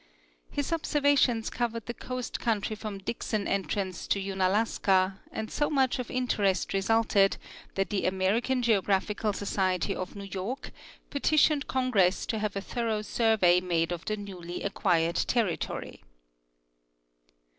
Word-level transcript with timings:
His 0.49 0.73
observations 0.73 1.51
covered 1.51 1.85
the 1.85 1.93
coast 1.93 2.39
country 2.39 2.75
from 2.75 2.97
Dixon 2.97 3.47
entrance 3.47 4.07
to 4.07 4.19
Unalaska, 4.19 5.19
and 5.31 5.51
so 5.51 5.69
much 5.69 5.99
of 5.99 6.09
in 6.09 6.25
terest 6.27 6.73
resulted 6.73 7.37
that 7.75 7.91
the 7.91 8.07
American 8.07 8.63
Geographical 8.63 9.31
Society 9.31 9.95
of 9.95 10.15
New 10.15 10.23
York 10.31 10.71
petitioned 11.11 11.67
Congress 11.67 12.25
to 12.25 12.39
have 12.39 12.55
a 12.55 12.61
thorough 12.61 13.03
survey 13.03 13.61
made 13.61 13.91
of 13.91 14.03
the 14.05 14.17
newly 14.17 14.63
acquired 14.63 15.17
territory. 15.17 16.01